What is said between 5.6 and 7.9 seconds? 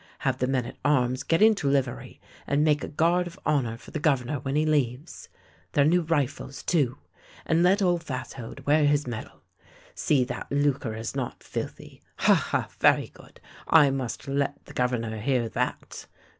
Their nev/ rifles, too, and let